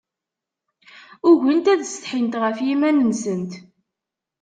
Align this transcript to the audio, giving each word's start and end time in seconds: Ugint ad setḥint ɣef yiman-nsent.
Ugint 1.29 1.71
ad 1.73 1.81
setḥint 1.85 2.33
ɣef 2.43 2.57
yiman-nsent. 2.67 3.51